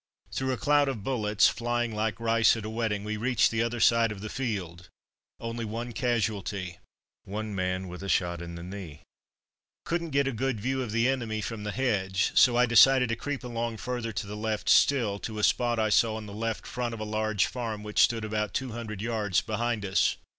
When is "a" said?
0.51-0.57, 2.65-2.71, 8.01-8.09, 10.27-10.31, 15.37-15.43, 16.99-17.03